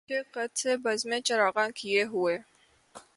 [0.09, 2.35] جوشِ قدح سے بزمِ چراغاں کئے ہوئے